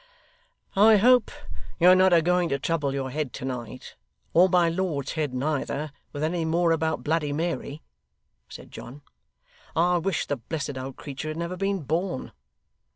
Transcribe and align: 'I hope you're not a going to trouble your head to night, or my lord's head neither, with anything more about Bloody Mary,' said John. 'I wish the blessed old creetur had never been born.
'I 0.75 0.97
hope 0.97 1.29
you're 1.79 1.93
not 1.93 2.11
a 2.11 2.23
going 2.23 2.49
to 2.49 2.57
trouble 2.57 2.91
your 2.91 3.11
head 3.11 3.31
to 3.33 3.45
night, 3.45 3.93
or 4.33 4.49
my 4.49 4.67
lord's 4.67 5.11
head 5.11 5.31
neither, 5.31 5.91
with 6.11 6.23
anything 6.23 6.49
more 6.49 6.71
about 6.71 7.03
Bloody 7.03 7.31
Mary,' 7.31 7.83
said 8.49 8.71
John. 8.71 9.03
'I 9.75 9.99
wish 9.99 10.25
the 10.25 10.37
blessed 10.37 10.75
old 10.75 10.95
creetur 10.95 11.27
had 11.27 11.37
never 11.37 11.55
been 11.55 11.83
born. 11.83 12.31